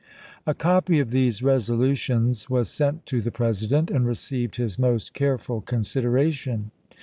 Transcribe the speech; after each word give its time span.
A 0.47 0.55
copy 0.55 0.97
of 0.99 1.11
these 1.11 1.43
resolutions 1.43 2.49
was 2.49 2.69
sent 2.71 3.05
to 3.05 3.21
the 3.21 3.29
Presi 3.29 3.69
dent, 3.69 3.91
and 3.91 4.07
received 4.07 4.55
his 4.55 4.79
most 4.79 5.13
careful 5.13 5.61
consideration. 5.61 6.71